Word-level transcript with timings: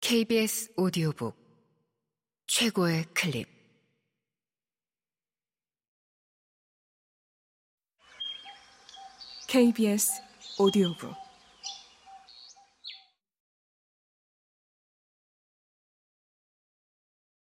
KBS 0.00 0.72
오디오북 0.76 1.36
최고의 2.46 3.04
클립. 3.14 3.46
KBS 9.46 10.22
오디오북. 10.58 11.14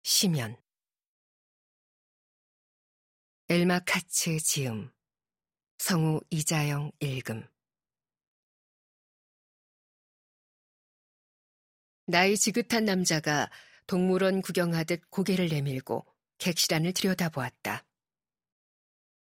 시면 0.03 0.55
엘마 3.49 3.79
카츠 3.79 4.37
지음. 4.37 4.91
성우 5.79 6.21
이자영 6.29 6.91
읽음 6.99 7.54
나이 12.07 12.37
지긋한 12.37 12.85
남자가 12.85 13.49
동물원 13.87 14.41
구경하듯 14.41 15.09
고개를 15.09 15.47
내밀고 15.49 16.05
객실안을 16.37 16.93
들여다보았다. 16.93 17.83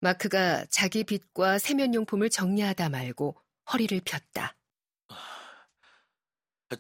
마크가 0.01 0.67
자기 0.67 1.05
빚과 1.05 1.59
세면용품을 1.59 2.31
정리하다 2.31 2.89
말고 2.89 3.41
허리를 3.73 4.01
폈다. 4.05 4.57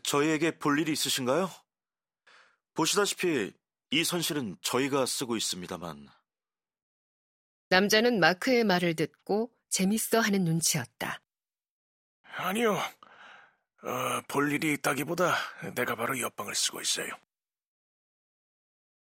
저희에게 0.02 0.58
볼 0.58 0.80
일이 0.80 0.92
있으신가요? 0.92 1.48
보시다시피 2.74 3.52
이 3.90 4.04
선실은 4.04 4.56
저희가 4.60 5.06
쓰고 5.06 5.36
있습니다만. 5.36 6.08
남자는 7.68 8.18
마크의 8.18 8.64
말을 8.64 8.94
듣고 8.96 9.52
재밌어 9.70 10.20
하는 10.20 10.44
눈치였다. 10.44 11.22
아니요. 12.22 12.76
어, 13.84 14.22
볼 14.28 14.50
일이 14.50 14.72
있다기보다 14.74 15.36
내가 15.74 15.94
바로 15.94 16.18
옆방을 16.18 16.54
쓰고 16.54 16.80
있어요. 16.80 17.08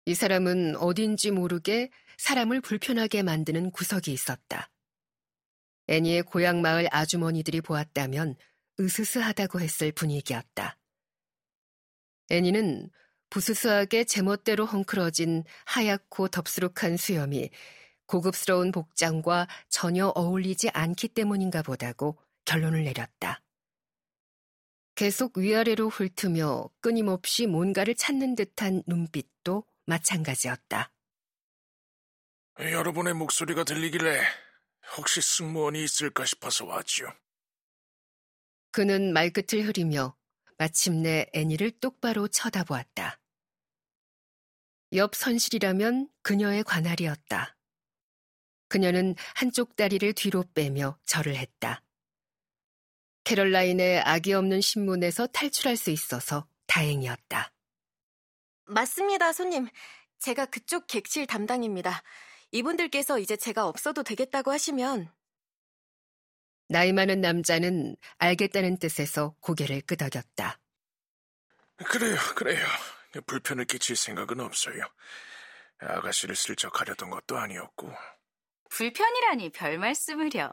이 0.05 0.15
사람은 0.15 0.77
어딘지 0.77 1.31
모르게 1.31 1.91
사람을 2.19 2.61
불편하게 2.61 3.23
만드는 3.23 3.71
구석이 3.71 4.13
있었다. 4.13 4.69
애니의 5.87 6.25
고향 6.25 6.61
마을 6.61 6.89
아주머니들이 6.91 7.61
보았다면 7.61 8.35
으스스하다고 8.81 9.61
했을 9.61 9.93
분위기였다. 9.93 10.77
애니는 12.31 12.91
부스스하게 13.31 14.05
제멋대로 14.05 14.67
헝클어진 14.67 15.45
하얗고 15.67 16.29
덥수룩한 16.29 16.97
수염이 16.97 17.51
고급스러운 18.07 18.73
복장과 18.73 19.47
전혀 19.69 20.09
어울리지 20.09 20.71
않기 20.71 21.09
때문인가 21.09 21.63
보다고 21.63 22.19
결론을 22.45 22.85
내렸다. 22.85 23.41
계속 24.95 25.39
위아래로 25.39 25.89
훑으며 25.89 26.69
끊임없이 26.81 27.47
뭔가를 27.47 27.95
찾는 27.95 28.35
듯한 28.35 28.83
눈빛도 28.87 29.65
마찬가지였다. 29.87 30.93
여러분의 32.61 33.15
목소리가 33.15 33.65
들리길래 33.65 34.23
혹시 34.97 35.23
승무원이 35.23 35.83
있을까 35.83 36.25
싶어서 36.27 36.67
왔죠. 36.67 37.07
그는 38.71 39.13
말끝을 39.13 39.67
흐리며 39.67 40.17
마침내 40.59 41.27
애니를 41.33 41.73
똑바로 41.81 42.29
쳐다보았다. 42.29 43.19
옆 44.95 45.15
선실이라면 45.15 46.11
그녀의 46.23 46.65
관할이었다. 46.65 47.57
그녀는 48.69 49.15
한쪽 49.35 49.77
다리를 49.77 50.13
뒤로 50.13 50.45
빼며 50.55 50.99
절을 51.05 51.35
했다. 51.37 51.83
캐럴라인의 53.25 54.01
악이 54.01 54.33
없는 54.33 54.61
신문에서 54.61 55.27
탈출할 55.29 55.77
수 55.77 55.91
있어서 55.91 56.47
다행이었다. 56.67 57.53
맞습니다, 58.67 59.33
손님. 59.33 59.69
제가 60.19 60.47
그쪽 60.47 60.87
객실 60.87 61.27
담당입니다. 61.27 62.03
이분들께서 62.53 63.19
이제 63.19 63.37
제가 63.37 63.67
없어도 63.67 64.03
되겠다고 64.03 64.53
하시면 64.53 65.11
나이 66.69 66.93
많은 66.93 67.21
남자는 67.21 67.97
알겠다는 68.19 68.79
뜻에서 68.79 69.35
고개를 69.41 69.83
끄덕였다. 69.83 70.59
그래요, 71.85 72.17
그래요. 72.37 72.65
불편을 73.27 73.67
끼칠 73.67 73.97
생각은 73.97 74.41
없어요. 74.41 74.83
아가씨를 75.81 76.37
슬쩍 76.37 76.73
가려던 76.73 77.11
것도 77.11 77.37
아니었고. 77.37 77.93
불편이라니 78.71 79.51
별 79.51 79.79
말씀을요. 79.79 80.53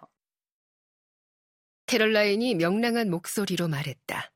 캐럴라인이 1.90 2.56
명랑한 2.56 3.10
목소리로 3.10 3.68
말했다. 3.68 4.32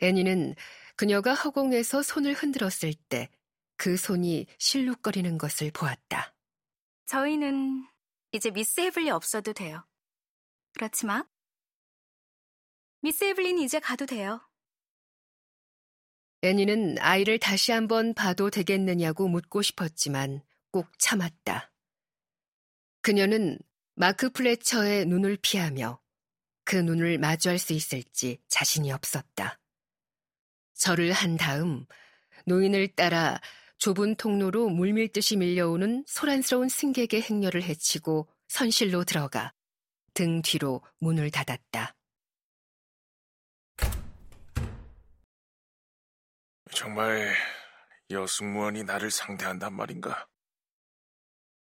애니는 0.00 0.54
그녀가 0.96 1.34
허공에서 1.34 2.02
손을 2.02 2.34
흔들었을 2.34 2.94
때 3.08 3.28
그 3.82 3.96
손이 3.96 4.46
실룩거리는 4.58 5.38
것을 5.38 5.72
보았다. 5.72 6.32
저희는 7.06 7.84
이제 8.30 8.52
미스 8.52 8.80
헤블리 8.80 9.10
없어도 9.10 9.52
돼요. 9.52 9.84
그렇지만 10.72 11.28
미스 13.00 13.24
헤블리는 13.24 13.60
이제 13.60 13.80
가도 13.80 14.06
돼요. 14.06 14.40
애니는 16.42 16.98
아이를 17.00 17.40
다시 17.40 17.72
한번 17.72 18.14
봐도 18.14 18.50
되겠느냐고 18.50 19.26
묻고 19.26 19.62
싶었지만 19.62 20.42
꼭 20.70 20.86
참았다. 21.00 21.72
그녀는 23.00 23.58
마크 23.96 24.30
플래처의 24.30 25.06
눈을 25.06 25.38
피하며 25.42 26.00
그 26.72 26.78
눈을 26.78 27.18
마주할 27.18 27.58
수 27.58 27.74
있을지 27.74 28.38
자신이 28.48 28.92
없었다. 28.92 29.60
절을 30.72 31.12
한 31.12 31.36
다음 31.36 31.84
노인을 32.46 32.88
따라 32.94 33.38
좁은 33.76 34.14
통로로 34.14 34.70
물밀듯이 34.70 35.36
밀려오는 35.36 36.02
소란스러운 36.06 36.70
승객의 36.70 37.20
행렬을 37.20 37.62
헤치고 37.62 38.26
선실로 38.48 39.04
들어가 39.04 39.52
등 40.14 40.40
뒤로 40.40 40.80
문을 40.98 41.30
닫았다. 41.30 41.94
정말 46.74 47.34
여승무원이 48.08 48.84
나를 48.84 49.10
상대한단 49.10 49.74
말인가? 49.74 50.26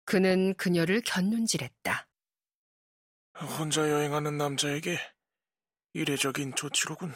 그는 0.05 0.55
그녀를 0.55 1.01
곁눈질했다. 1.01 2.10
혼자 3.47 3.89
여행하는 3.91 4.37
남자에게 4.37 4.99
이례적인 5.95 6.55
조치로군. 6.55 7.15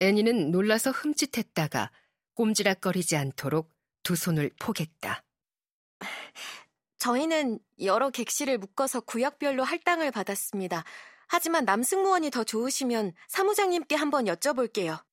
애니는 0.00 0.50
놀라서 0.50 0.90
흠칫했다가 0.90 1.90
꼼지락거리지 2.34 3.16
않도록 3.16 3.70
두 4.02 4.16
손을 4.16 4.50
포겠다. 4.58 5.22
저희는 6.98 7.58
여러 7.82 8.10
객실을 8.10 8.58
묶어서 8.58 9.00
구역별로 9.00 9.62
할당을 9.62 10.10
받았습니다. 10.10 10.84
하지만 11.28 11.64
남승무원이 11.64 12.30
더 12.30 12.42
좋으시면 12.42 13.12
사무장님께 13.28 13.94
한번 13.94 14.24
여쭤볼게요. 14.24 15.04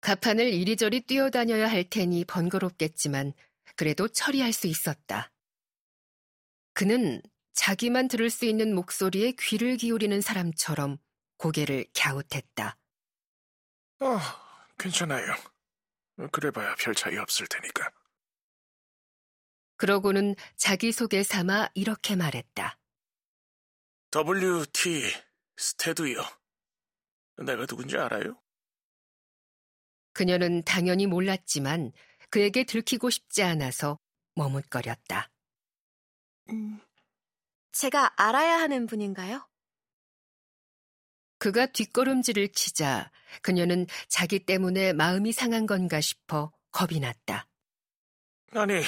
가판을 0.00 0.46
이리저리 0.52 1.02
뛰어다녀야 1.02 1.68
할 1.68 1.84
테니 1.84 2.24
번거롭겠지만 2.24 3.32
그래도 3.74 4.08
처리할 4.08 4.52
수 4.52 4.68
있었다. 4.68 5.32
그는 6.72 7.20
자기만 7.58 8.06
들을 8.06 8.30
수 8.30 8.44
있는 8.44 8.72
목소리에 8.72 9.32
귀를 9.32 9.76
기울이는 9.76 10.20
사람처럼 10.20 10.96
고개를 11.38 11.86
갸웃했다. 11.92 12.78
어, 13.98 14.18
괜찮아요. 14.78 15.26
그래봐야 16.30 16.76
별 16.76 16.94
차이 16.94 17.16
없을 17.18 17.48
테니까. 17.48 17.90
그러고는 19.76 20.36
자기소개 20.56 21.24
삼아 21.24 21.70
이렇게 21.74 22.14
말했다. 22.14 22.78
WT 24.14 25.02
스테드요. 25.56 26.22
내가 27.44 27.66
누군지 27.66 27.96
알아요? 27.96 28.40
그녀는 30.12 30.62
당연히 30.62 31.08
몰랐지만 31.08 31.90
그에게 32.30 32.62
들키고 32.62 33.10
싶지 33.10 33.42
않아서 33.42 33.98
머뭇거렸다. 34.36 35.28
음, 36.50 36.80
제가 37.78 38.12
알아야 38.20 38.58
하는 38.58 38.88
분인가요? 38.88 39.48
그가 41.38 41.66
뒷걸음질을 41.66 42.48
치자 42.48 43.12
그녀는 43.40 43.86
자기 44.08 44.44
때문에 44.44 44.92
마음이 44.92 45.30
상한 45.30 45.64
건가 45.64 46.00
싶어 46.00 46.52
겁이 46.72 46.98
났다. 46.98 47.46
아니, 48.50 48.82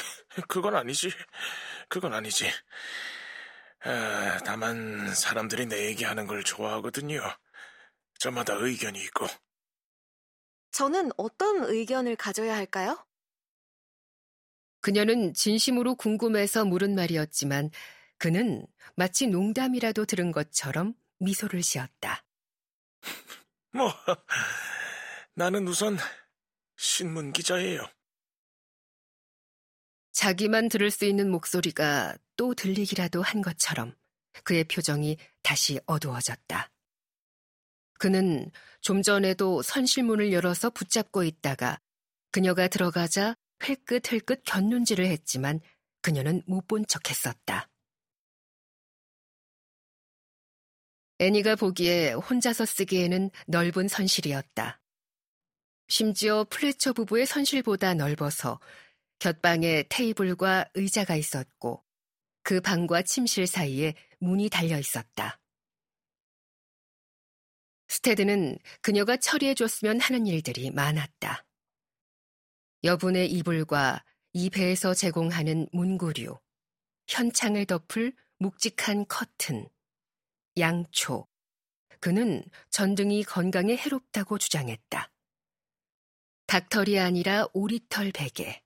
그건 0.49 0.75
아니지. 0.75 1.13
그건 1.89 2.15
아니지. 2.15 2.51
아, 3.85 4.39
다만 4.45 5.15
사람들이 5.15 5.67
내 5.67 5.87
얘기하는 5.87 6.27
걸 6.27 6.43
좋아하거든요. 6.43 7.23
저마다 8.19 8.55
의견이 8.55 9.01
있고. 9.05 9.29
저는 10.73 11.13
어떤 11.17 11.63
의견을 11.63 12.17
가져야 12.17 12.57
할까요? 12.57 13.07
그녀는 14.81 15.33
진심으로 15.33 15.95
궁금해서 15.95 16.65
물은 16.65 16.97
말이었지만 16.97 17.71
그는 18.20 18.67
마치 18.96 19.26
농담이라도 19.26 20.05
들은 20.05 20.31
것처럼 20.31 20.93
미소를 21.20 21.62
지었다. 21.62 22.22
뭐, 23.72 23.90
나는 25.32 25.67
우선 25.67 25.96
신문 26.76 27.32
기자예요. 27.32 27.82
자기만 30.12 30.69
들을 30.69 30.90
수 30.90 31.06
있는 31.06 31.31
목소리가 31.31 32.19
또 32.37 32.52
들리기라도 32.52 33.22
한 33.22 33.40
것처럼 33.40 33.96
그의 34.44 34.64
표정이 34.64 35.17
다시 35.43 35.81
어두워졌다. 35.87 36.70
그는 37.99 38.50
좀 38.82 39.02
전에도 39.02 39.62
선실문을 39.62 40.31
열어서 40.31 40.69
붙잡고 40.69 41.25
있다가 41.25 41.81
그녀가 42.32 42.69
들어가자 42.69 43.34
흘끗흘끗 43.61 44.43
곁눈질을 44.44 45.06
했지만 45.06 45.61
그녀는 46.02 46.43
못 46.46 46.67
본 46.67 46.84
척 46.84 47.08
했었다. 47.08 47.69
애니가 51.20 51.56
보기에 51.56 52.12
혼자서 52.12 52.64
쓰기에는 52.64 53.31
넓은 53.46 53.88
선실이었다. 53.88 54.81
심지어 55.87 56.46
플래처 56.49 56.94
부부의 56.94 57.26
선실보다 57.26 57.93
넓어서 57.93 58.58
곁방에 59.19 59.84
테이블과 59.90 60.70
의자가 60.72 61.17
있었고 61.17 61.84
그 62.43 62.62
방과 62.62 63.02
침실 63.02 63.46
사이에 63.46 63.94
문이 64.19 64.49
달려 64.49 64.78
있었다. 64.78 65.38
스테드는 67.88 68.58
그녀가 68.81 69.19
처리해줬으면 69.19 70.00
하는 70.00 70.26
일들이 70.26 70.70
많았다. 70.70 71.44
여분의 72.82 73.31
이불과 73.31 74.02
이 74.32 74.49
배에서 74.49 74.94
제공하는 74.94 75.69
문구류, 75.72 76.38
현창을 77.08 77.67
덮을 77.67 78.14
묵직한 78.38 79.06
커튼, 79.06 79.69
양초. 80.58 81.26
그는 82.00 82.43
전등이 82.70 83.25
건강에 83.25 83.76
해롭다고 83.76 84.38
주장했다. 84.38 85.11
닭털이 86.47 86.99
아니라 86.99 87.47
오리털 87.52 88.11
베개. 88.12 88.62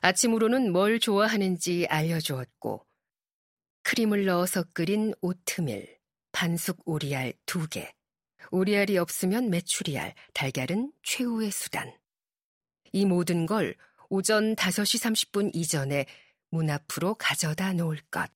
아침으로는 0.00 0.72
뭘 0.72 0.98
좋아하는지 0.98 1.86
알려주었고, 1.88 2.84
크림을 3.84 4.24
넣어서 4.24 4.64
끓인 4.72 5.14
오트밀, 5.20 5.98
반숙 6.32 6.88
오리알 6.88 7.34
두 7.46 7.68
개. 7.68 7.92
오리알이 8.50 8.98
없으면 8.98 9.50
메추리알, 9.50 10.14
달걀은 10.34 10.92
최후의 11.02 11.52
수단. 11.52 11.96
이 12.92 13.06
모든 13.06 13.46
걸 13.46 13.76
오전 14.08 14.56
5시 14.56 15.30
30분 15.32 15.54
이전에 15.54 16.06
문 16.50 16.68
앞으로 16.68 17.14
가져다 17.14 17.72
놓을 17.72 18.00
것. 18.10 18.30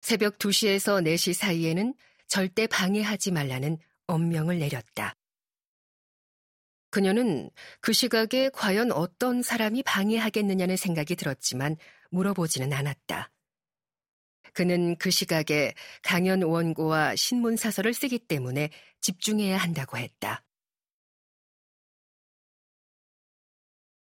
새벽 0.00 0.38
2시에서 0.38 1.02
4시 1.02 1.34
사이에는 1.34 1.94
절대 2.26 2.66
방해하지 2.66 3.32
말라는 3.32 3.78
엄명을 4.06 4.58
내렸다. 4.58 5.16
그녀는 6.90 7.50
그 7.80 7.92
시각에 7.92 8.50
과연 8.52 8.90
어떤 8.90 9.42
사람이 9.42 9.82
방해하겠느냐는 9.84 10.76
생각이 10.76 11.14
들었지만 11.14 11.76
물어보지는 12.10 12.72
않았다. 12.72 13.30
그는 14.52 14.96
그 14.96 15.10
시각에 15.10 15.74
강연 16.02 16.42
원고와 16.42 17.14
신문 17.14 17.56
사설을 17.56 17.94
쓰기 17.94 18.18
때문에 18.18 18.70
집중해야 19.00 19.56
한다고 19.56 19.96
했다. 19.96 20.42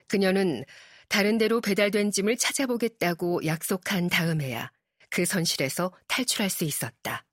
그녀는 0.09 0.65
다른 1.09 1.39
데로 1.39 1.61
배달된 1.61 2.11
짐을 2.11 2.37
찾아보겠다고 2.37 3.47
약속한 3.47 4.09
다음에야 4.09 4.71
그 5.15 5.25
선실에서 5.25 5.93
탈출할 6.09 6.51
수 6.51 6.65
있었다. 6.65 7.25